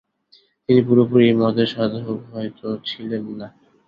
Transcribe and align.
তিনি 0.69 0.81
পুরোপুরি 0.87 1.23
এই 1.27 1.35
মতের 1.39 1.67
সাধক 1.73 2.05
হয়তো 2.31 2.67
ছিলেন 2.87 3.23
না। 3.31 3.47